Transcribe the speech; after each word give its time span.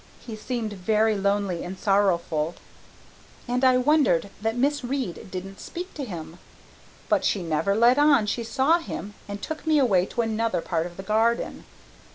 He 0.25 0.35
seemed 0.35 0.73
very 0.73 1.15
lonely 1.15 1.63
and 1.63 1.77
sorrowful 1.77 2.55
and 3.47 3.63
I 3.63 3.77
wondered 3.77 4.31
that 4.41 4.57
Miss 4.57 4.83
Reade 4.83 5.29
didn't 5.29 5.59
speak 5.59 5.93
to 5.93 6.05
him. 6.05 6.39
But 7.07 7.23
she 7.23 7.43
never 7.43 7.75
let 7.75 7.99
on 7.99 8.25
she 8.25 8.43
saw 8.43 8.79
him 8.79 9.13
and 9.27 9.43
took 9.43 9.67
me 9.67 9.77
away 9.77 10.07
to 10.07 10.21
another 10.23 10.59
part 10.59 10.87
of 10.87 10.97
the 10.97 11.03
garden. 11.03 11.65